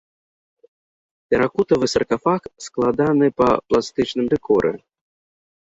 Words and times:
Тэракотавы 1.33 1.85
саркафаг 1.93 2.41
складаны 2.71 3.27
па 3.43 3.49
пластычным 3.67 4.25
дэкоры. 4.33 4.71